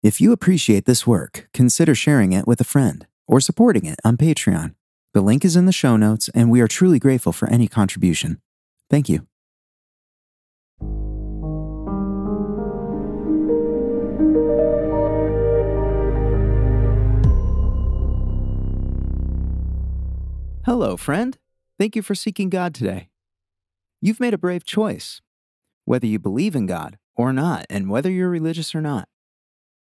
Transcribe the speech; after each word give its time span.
If 0.00 0.20
you 0.20 0.30
appreciate 0.30 0.84
this 0.84 1.08
work, 1.08 1.48
consider 1.52 1.92
sharing 1.92 2.32
it 2.32 2.46
with 2.46 2.60
a 2.60 2.64
friend 2.64 3.04
or 3.26 3.40
supporting 3.40 3.84
it 3.84 3.98
on 4.04 4.16
Patreon. 4.16 4.76
The 5.12 5.20
link 5.20 5.44
is 5.44 5.56
in 5.56 5.66
the 5.66 5.72
show 5.72 5.96
notes, 5.96 6.30
and 6.36 6.52
we 6.52 6.60
are 6.60 6.68
truly 6.68 7.00
grateful 7.00 7.32
for 7.32 7.50
any 7.50 7.66
contribution. 7.66 8.40
Thank 8.88 9.08
you. 9.08 9.26
Hello, 20.64 20.96
friend. 20.96 21.36
Thank 21.76 21.96
you 21.96 22.02
for 22.02 22.14
seeking 22.14 22.50
God 22.50 22.72
today. 22.72 23.08
You've 24.00 24.20
made 24.20 24.34
a 24.34 24.38
brave 24.38 24.64
choice, 24.64 25.20
whether 25.86 26.06
you 26.06 26.20
believe 26.20 26.54
in 26.54 26.66
God 26.66 26.98
or 27.16 27.32
not, 27.32 27.66
and 27.68 27.90
whether 27.90 28.12
you're 28.12 28.30
religious 28.30 28.76
or 28.76 28.80
not. 28.80 29.08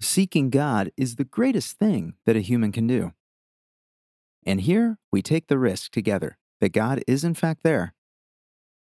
Seeking 0.00 0.50
God 0.50 0.92
is 0.96 1.16
the 1.16 1.24
greatest 1.24 1.76
thing 1.76 2.14
that 2.24 2.36
a 2.36 2.40
human 2.40 2.70
can 2.70 2.86
do. 2.86 3.12
And 4.46 4.60
here 4.60 4.98
we 5.10 5.22
take 5.22 5.48
the 5.48 5.58
risk 5.58 5.90
together 5.90 6.38
that 6.60 6.72
God 6.72 7.02
is 7.06 7.24
in 7.24 7.34
fact 7.34 7.62
there 7.64 7.94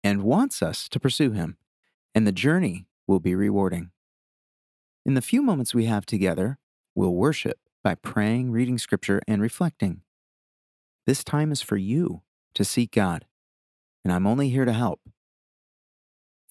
and 0.04 0.22
wants 0.22 0.62
us 0.62 0.88
to 0.90 1.00
pursue 1.00 1.32
Him, 1.32 1.58
and 2.14 2.26
the 2.26 2.32
journey 2.32 2.88
will 3.08 3.20
be 3.20 3.36
rewarding. 3.36 3.92
In 5.06 5.16
the 5.16 5.22
few 5.22 5.42
moments 5.42 5.74
we 5.74 5.86
have 5.86 6.06
together, 6.06 6.60
we'll 6.94 7.14
worship 7.14 7.58
by 7.84 7.96
praying, 7.96 8.52
reading 8.52 8.78
scripture, 8.78 9.22
and 9.28 9.42
reflecting. 9.42 10.02
This 11.06 11.24
time 11.24 11.52
is 11.52 11.62
for 11.62 11.78
you 11.78 12.22
to 12.54 12.64
seek 12.64 12.92
God, 12.92 13.26
and 14.04 14.14
I'm 14.14 14.28
only 14.28 14.50
here 14.50 14.66
to 14.66 14.74
help. 14.74 15.02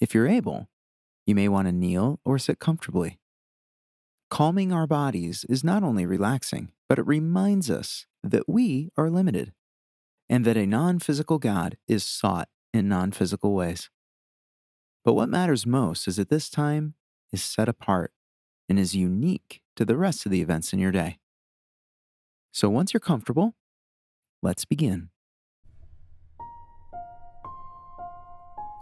If 0.00 0.14
you're 0.14 0.28
able, 0.28 0.68
you 1.24 1.34
may 1.34 1.48
want 1.48 1.68
to 1.68 1.72
kneel 1.72 2.20
or 2.24 2.38
sit 2.38 2.58
comfortably. 2.58 3.18
Calming 4.28 4.72
our 4.72 4.86
bodies 4.86 5.44
is 5.48 5.62
not 5.62 5.84
only 5.84 6.04
relaxing, 6.04 6.72
but 6.88 6.98
it 6.98 7.06
reminds 7.06 7.70
us 7.70 8.06
that 8.24 8.48
we 8.48 8.90
are 8.96 9.08
limited 9.08 9.52
and 10.28 10.44
that 10.44 10.56
a 10.56 10.66
non 10.66 10.98
physical 10.98 11.38
God 11.38 11.76
is 11.86 12.04
sought 12.04 12.48
in 12.74 12.88
non 12.88 13.12
physical 13.12 13.54
ways. 13.54 13.88
But 15.04 15.14
what 15.14 15.28
matters 15.28 15.64
most 15.64 16.08
is 16.08 16.16
that 16.16 16.28
this 16.28 16.50
time 16.50 16.94
is 17.32 17.42
set 17.42 17.68
apart 17.68 18.12
and 18.68 18.78
is 18.78 18.96
unique 18.96 19.62
to 19.76 19.84
the 19.84 19.96
rest 19.96 20.26
of 20.26 20.32
the 20.32 20.40
events 20.40 20.72
in 20.72 20.80
your 20.80 20.90
day. 20.90 21.18
So 22.50 22.68
once 22.68 22.92
you're 22.92 23.00
comfortable, 23.00 23.54
let's 24.42 24.64
begin. 24.64 25.10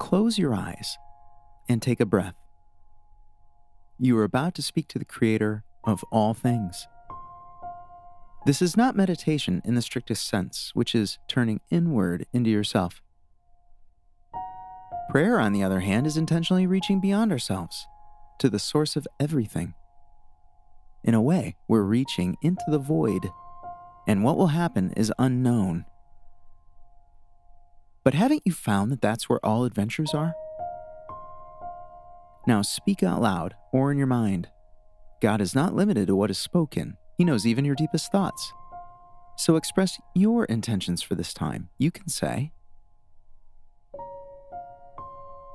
Close 0.00 0.38
your 0.38 0.54
eyes 0.54 0.96
and 1.68 1.82
take 1.82 2.00
a 2.00 2.06
breath. 2.06 2.43
You 3.98 4.18
are 4.18 4.24
about 4.24 4.54
to 4.56 4.62
speak 4.62 4.88
to 4.88 4.98
the 4.98 5.04
Creator 5.04 5.62
of 5.84 6.04
all 6.10 6.34
things. 6.34 6.88
This 8.44 8.60
is 8.60 8.76
not 8.76 8.96
meditation 8.96 9.62
in 9.64 9.76
the 9.76 9.82
strictest 9.82 10.26
sense, 10.26 10.72
which 10.74 10.96
is 10.96 11.18
turning 11.28 11.60
inward 11.70 12.26
into 12.32 12.50
yourself. 12.50 13.00
Prayer, 15.10 15.38
on 15.38 15.52
the 15.52 15.62
other 15.62 15.80
hand, 15.80 16.08
is 16.08 16.16
intentionally 16.16 16.66
reaching 16.66 17.00
beyond 17.00 17.30
ourselves 17.30 17.86
to 18.40 18.50
the 18.50 18.58
source 18.58 18.96
of 18.96 19.06
everything. 19.20 19.74
In 21.04 21.14
a 21.14 21.22
way, 21.22 21.54
we're 21.68 21.82
reaching 21.82 22.36
into 22.42 22.64
the 22.66 22.78
void, 22.78 23.30
and 24.08 24.24
what 24.24 24.36
will 24.36 24.48
happen 24.48 24.92
is 24.96 25.12
unknown. 25.20 25.84
But 28.02 28.14
haven't 28.14 28.42
you 28.44 28.52
found 28.52 28.90
that 28.90 29.00
that's 29.00 29.28
where 29.28 29.44
all 29.46 29.64
adventures 29.64 30.12
are? 30.14 30.34
Now 32.46 32.60
speak 32.60 33.02
out 33.02 33.22
loud 33.22 33.54
or 33.74 33.90
in 33.90 33.98
your 33.98 34.06
mind. 34.06 34.48
God 35.20 35.40
is 35.40 35.54
not 35.54 35.74
limited 35.74 36.06
to 36.06 36.16
what 36.16 36.30
is 36.30 36.38
spoken, 36.38 36.96
He 37.18 37.24
knows 37.24 37.46
even 37.46 37.64
your 37.64 37.74
deepest 37.74 38.10
thoughts. 38.10 38.54
So 39.36 39.56
express 39.56 39.98
your 40.14 40.44
intentions 40.44 41.02
for 41.02 41.16
this 41.16 41.34
time. 41.34 41.68
You 41.76 41.90
can 41.90 42.08
say, 42.08 42.52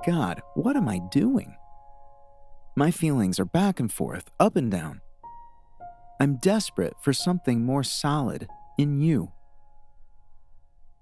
God, 0.06 0.42
what 0.54 0.76
am 0.76 0.86
I 0.86 1.00
doing? 1.10 1.56
My 2.76 2.90
feelings 2.90 3.40
are 3.40 3.46
back 3.46 3.80
and 3.80 3.90
forth, 3.90 4.30
up 4.38 4.54
and 4.54 4.70
down. 4.70 5.00
I'm 6.20 6.36
desperate 6.36 6.94
for 7.02 7.14
something 7.14 7.64
more 7.64 7.82
solid 7.82 8.48
in 8.78 9.00
you. 9.00 9.32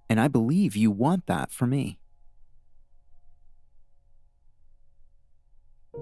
And 0.09 0.21
I 0.21 0.29
believe 0.29 0.77
you 0.77 0.93
want 0.93 1.27
that 1.27 1.50
for 1.50 1.67
me. 1.67 1.98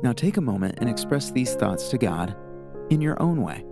Now 0.03 0.13
take 0.13 0.37
a 0.37 0.41
moment 0.41 0.79
and 0.79 0.89
express 0.89 1.31
these 1.31 1.55
thoughts 1.55 1.89
to 1.89 1.99
God 1.99 2.37
in 2.91 3.01
your 3.01 3.21
own 3.23 3.43
way. 3.43 3.65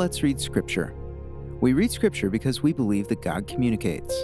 Let's 0.00 0.22
read 0.22 0.40
Scripture. 0.40 0.94
We 1.60 1.74
read 1.74 1.90
Scripture 1.90 2.30
because 2.30 2.62
we 2.62 2.72
believe 2.72 3.06
that 3.08 3.20
God 3.20 3.46
communicates 3.46 4.14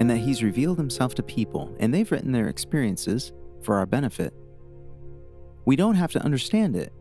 and 0.00 0.08
that 0.08 0.16
He's 0.16 0.42
revealed 0.42 0.78
Himself 0.78 1.14
to 1.16 1.22
people 1.22 1.76
and 1.78 1.92
they've 1.92 2.10
written 2.10 2.32
their 2.32 2.48
experiences 2.48 3.30
for 3.62 3.74
our 3.74 3.84
benefit. 3.84 4.32
We 5.66 5.76
don't 5.76 5.96
have 5.96 6.12
to 6.12 6.24
understand 6.24 6.76
it 6.76 6.94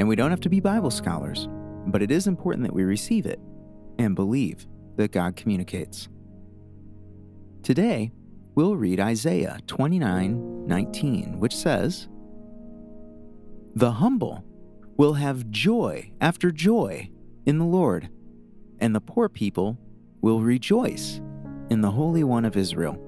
and 0.00 0.08
we 0.08 0.16
don't 0.16 0.30
have 0.30 0.40
to 0.40 0.48
be 0.48 0.58
Bible 0.58 0.90
scholars, 0.90 1.48
but 1.86 2.02
it 2.02 2.10
is 2.10 2.26
important 2.26 2.64
that 2.64 2.74
we 2.74 2.82
receive 2.82 3.26
it 3.26 3.38
and 3.96 4.16
believe 4.16 4.66
that 4.96 5.12
God 5.12 5.36
communicates. 5.36 6.08
Today, 7.62 8.10
we'll 8.56 8.74
read 8.74 8.98
Isaiah 8.98 9.60
29 9.68 10.66
19, 10.66 11.38
which 11.38 11.54
says, 11.54 12.08
The 13.76 13.92
humble 13.92 14.44
will 14.96 15.14
have 15.14 15.48
joy 15.52 16.10
after 16.20 16.50
joy 16.50 17.08
in 17.48 17.56
the 17.56 17.64
Lord, 17.64 18.10
and 18.78 18.94
the 18.94 19.00
poor 19.00 19.26
people 19.26 19.78
will 20.20 20.42
rejoice 20.42 21.22
in 21.70 21.80
the 21.80 21.90
Holy 21.90 22.22
One 22.22 22.44
of 22.44 22.58
Israel. 22.58 23.02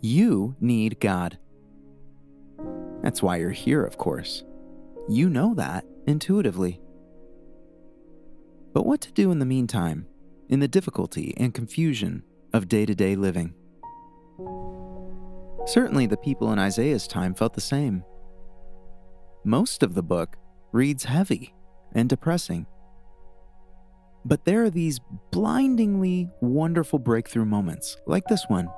You 0.00 0.56
need 0.60 0.98
God. 0.98 1.38
That's 3.02 3.22
why 3.22 3.36
you're 3.36 3.52
here, 3.52 3.84
of 3.84 3.98
course. 3.98 4.42
You 5.08 5.30
know 5.30 5.54
that 5.54 5.84
intuitively. 6.08 6.80
But 8.72 8.84
what 8.84 9.00
to 9.02 9.12
do 9.12 9.30
in 9.30 9.38
the 9.38 9.46
meantime, 9.46 10.08
in 10.48 10.58
the 10.58 10.66
difficulty 10.66 11.34
and 11.36 11.54
confusion 11.54 12.24
of 12.52 12.66
day 12.66 12.84
to 12.84 12.96
day 12.96 13.14
living? 13.14 13.54
Certainly, 15.66 16.06
the 16.06 16.16
people 16.16 16.50
in 16.50 16.58
Isaiah's 16.58 17.06
time 17.06 17.32
felt 17.32 17.54
the 17.54 17.60
same. 17.60 18.02
Most 19.44 19.84
of 19.84 19.94
the 19.94 20.02
book 20.02 20.36
reads 20.72 21.04
heavy 21.04 21.54
and 21.92 22.08
depressing. 22.08 22.66
But 24.24 24.44
there 24.44 24.64
are 24.64 24.70
these 24.70 25.00
blindingly 25.30 26.28
wonderful 26.40 26.98
breakthrough 26.98 27.44
moments, 27.44 27.96
like 28.06 28.24
this 28.26 28.44
one. 28.48 28.68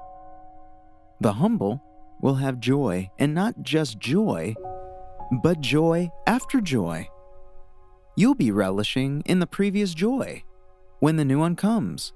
The 1.21 1.33
humble 1.33 1.83
will 2.21 2.37
have 2.37 2.61
joy, 2.61 3.11
and 3.19 3.35
not 3.35 3.63
just 3.63 3.99
joy, 3.99 4.55
but 5.43 5.61
joy 5.61 6.11
after 6.27 6.61
joy. 6.61 7.09
You'll 8.17 8.35
be 8.35 8.51
relishing 8.51 9.23
in 9.27 9.39
the 9.39 9.47
previous 9.47 9.95
joy 9.95 10.43
when 10.99 11.17
the 11.17 11.25
new 11.25 11.39
one 11.39 11.57
comes. 11.57 12.13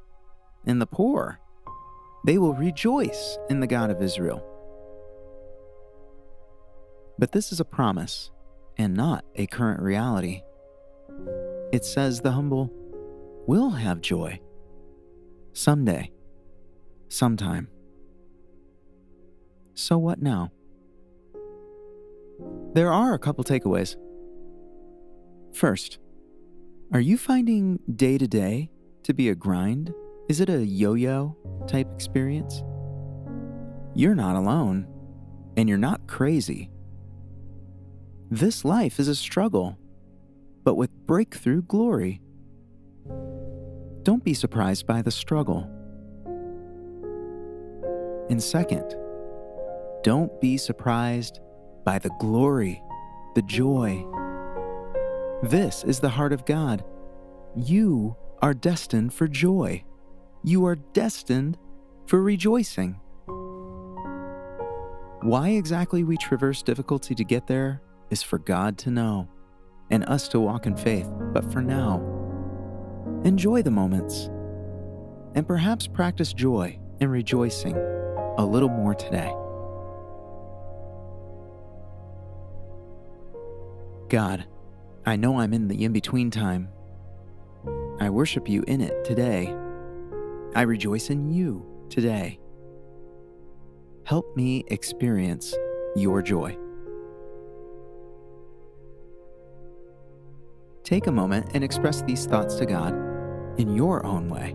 And 0.66 0.80
the 0.80 0.86
poor, 0.86 1.40
they 2.24 2.38
will 2.38 2.54
rejoice 2.54 3.38
in 3.50 3.60
the 3.60 3.66
God 3.66 3.90
of 3.90 4.02
Israel. 4.02 4.42
But 7.18 7.32
this 7.32 7.52
is 7.52 7.60
a 7.60 7.64
promise 7.64 8.30
and 8.76 8.94
not 8.94 9.24
a 9.36 9.46
current 9.46 9.80
reality. 9.80 10.42
It 11.72 11.84
says 11.84 12.20
the 12.20 12.32
humble 12.32 12.70
will 13.46 13.70
have 13.70 14.00
joy 14.00 14.40
someday, 15.52 16.10
sometime. 17.08 17.68
So 19.74 19.98
what 19.98 20.20
now? 20.20 20.50
There 22.74 22.92
are 22.92 23.14
a 23.14 23.18
couple 23.18 23.44
takeaways. 23.44 23.96
First, 25.52 25.98
are 26.92 27.00
you 27.00 27.16
finding 27.16 27.78
day 27.94 28.18
to 28.18 28.26
day 28.26 28.70
to 29.04 29.14
be 29.14 29.28
a 29.28 29.34
grind? 29.34 29.92
Is 30.28 30.40
it 30.40 30.48
a 30.48 30.64
yo 30.64 30.94
yo 30.94 31.36
type 31.66 31.88
experience? 31.94 32.62
You're 33.94 34.14
not 34.14 34.34
alone, 34.34 34.88
and 35.56 35.68
you're 35.68 35.78
not 35.78 36.06
crazy 36.08 36.70
This 38.30 38.64
life 38.64 38.98
is 38.98 39.08
a 39.08 39.14
struggle, 39.14 39.78
but 40.64 40.76
with 40.76 40.90
breakthrough 41.06 41.62
glory. 41.62 42.22
Don't 44.02 44.24
be 44.24 44.34
surprised 44.34 44.86
by 44.86 45.02
the 45.02 45.10
struggle. 45.10 45.70
And 48.30 48.42
second, 48.42 48.96
don't 50.02 50.40
be 50.40 50.56
surprised 50.56 51.40
by 51.84 51.98
the 51.98 52.10
glory, 52.18 52.82
the 53.34 53.42
joy. 53.42 54.04
This 55.42 55.84
is 55.84 56.00
the 56.00 56.08
heart 56.08 56.32
of 56.32 56.46
God. 56.46 56.82
You 57.54 58.16
are 58.40 58.54
destined 58.54 59.12
for 59.12 59.28
joy. 59.28 59.84
You 60.42 60.64
are 60.64 60.76
destined 60.76 61.58
for 62.06 62.22
rejoicing. 62.22 62.98
Why 65.20 65.50
exactly 65.50 66.04
we 66.04 66.16
traverse 66.16 66.62
difficulty 66.62 67.14
to 67.14 67.24
get 67.24 67.46
there 67.46 67.82
is 68.10 68.22
for 68.22 68.38
God 68.38 68.78
to 68.78 68.90
know 68.90 69.28
and 69.90 70.04
us 70.04 70.28
to 70.28 70.40
walk 70.40 70.66
in 70.66 70.76
faith. 70.76 71.08
But 71.32 71.52
for 71.52 71.62
now, 71.62 72.02
enjoy 73.24 73.62
the 73.62 73.70
moments 73.70 74.30
and 75.34 75.46
perhaps 75.46 75.86
practice 75.86 76.32
joy 76.32 76.78
and 77.00 77.10
rejoicing 77.10 77.76
a 78.38 78.44
little 78.44 78.68
more 78.68 78.94
today. 78.94 79.32
God, 84.08 84.44
I 85.06 85.16
know 85.16 85.40
I'm 85.40 85.52
in 85.52 85.68
the 85.68 85.84
in 85.84 85.92
between 85.92 86.30
time. 86.30 86.68
I 88.00 88.10
worship 88.10 88.48
you 88.48 88.62
in 88.66 88.80
it 88.80 89.04
today. 89.04 89.54
I 90.54 90.62
rejoice 90.62 91.10
in 91.10 91.30
you 91.30 91.66
today. 91.88 92.38
Help 94.04 94.36
me 94.36 94.64
experience 94.68 95.54
your 95.96 96.22
joy. 96.22 96.56
Take 100.84 101.06
a 101.06 101.12
moment 101.12 101.50
and 101.54 101.64
express 101.64 102.02
these 102.02 102.26
thoughts 102.26 102.56
to 102.56 102.66
God 102.66 102.92
in 103.58 103.74
your 103.74 104.04
own 104.04 104.28
way. 104.28 104.54